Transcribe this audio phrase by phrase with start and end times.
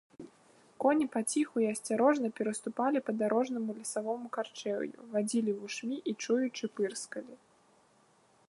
[0.83, 7.35] Коні паціху і асцярожна пераступалі па дарожнаму лесавому карчэўю, вадзілі вушмі і чуючы пырскалі.